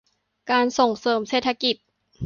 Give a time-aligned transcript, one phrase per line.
[0.51, 1.75] การส่งเสริมเศรษฐกิจ